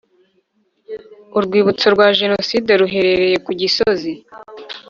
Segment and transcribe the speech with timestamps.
[1.37, 4.11] Urwibutso rwa genocide ruherereye kugisozi